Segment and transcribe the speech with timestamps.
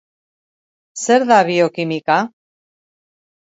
[1.01, 2.19] Zer da biokimika?